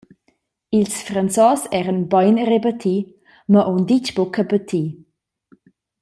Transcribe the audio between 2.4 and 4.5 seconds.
rebatti, mo aunc ditg buca